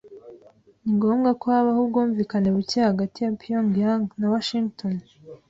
Ni 0.83 0.91
ngombwa 0.95 1.29
ko 1.39 1.45
habaho 1.53 1.79
ubwumvikane 1.85 2.49
buke 2.55 2.77
hagati 2.89 3.17
ya 3.21 3.31
Pyongyang 3.41 4.05
na 4.19 4.27
Washington 4.33 4.93